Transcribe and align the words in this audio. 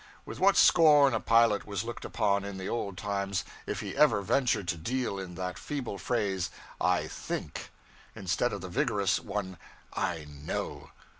With 0.25 0.39
what 0.39 0.57
scorn 0.57 1.13
a 1.13 1.19
pilot 1.19 1.67
was 1.67 1.83
looked 1.83 2.05
upon, 2.05 2.43
in 2.43 2.57
the 2.57 2.67
old 2.67 2.97
times, 2.97 3.43
if 3.67 3.81
he 3.81 3.95
ever 3.95 4.23
ventured 4.23 4.67
to 4.69 4.75
deal 4.77 5.19
in 5.19 5.35
that 5.35 5.59
feeble 5.59 5.99
phrase 5.99 6.49
'I 6.83 7.07
think,' 7.07 7.69
instead 8.15 8.51
of 8.51 8.61
the 8.61 8.67
vigorous 8.67 9.19
one 9.19 9.57
'I 9.93 10.25
know!' 10.27 10.89